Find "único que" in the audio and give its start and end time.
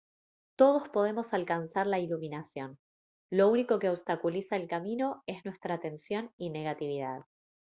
3.49-3.89